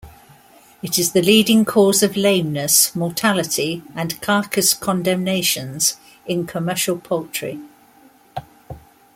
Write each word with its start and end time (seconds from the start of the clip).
It 0.81 0.97
is 0.97 1.11
the 1.11 1.21
leading 1.21 1.63
cause 1.63 2.01
of 2.01 2.17
lameness, 2.17 2.95
mortality, 2.95 3.83
and 3.93 4.19
carcass 4.19 4.73
condemnations 4.73 5.97
in 6.25 6.47
commercial 6.47 6.97
poultry. 6.97 7.61